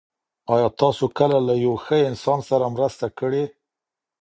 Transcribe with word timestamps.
آیا 0.53 0.69
تاسو 0.81 1.05
کله 1.17 1.37
له 1.47 1.53
یو 1.65 1.73
ښه 1.83 1.97
انسان 2.09 2.39
سره 2.49 2.65
مرسته 2.75 3.05
کړې؟ 3.19 3.43